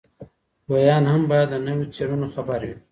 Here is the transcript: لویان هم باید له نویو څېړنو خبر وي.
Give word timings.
لویان 0.67 1.03
هم 1.11 1.21
باید 1.31 1.49
له 1.53 1.59
نویو 1.65 1.91
څېړنو 1.95 2.27
خبر 2.35 2.59
وي. 2.67 2.75